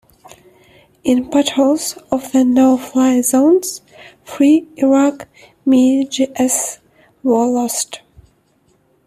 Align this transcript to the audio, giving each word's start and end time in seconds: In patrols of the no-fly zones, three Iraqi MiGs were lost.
In 1.03 1.29
patrols 1.29 1.95
of 2.11 2.31
the 2.31 2.43
no-fly 2.43 3.21
zones, 3.21 3.83
three 4.25 4.67
Iraqi 4.77 5.25
MiGs 5.67 6.79
were 7.21 7.45
lost. 7.45 8.01